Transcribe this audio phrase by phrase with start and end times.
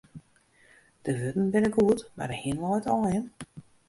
[1.01, 3.25] De wurden binne goed, mar de hin leit aaien.